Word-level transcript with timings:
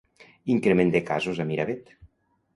Increment 0.53 0.95
de 0.95 1.03
casos 1.11 1.43
a 1.45 1.47
Miravet. 1.51 1.95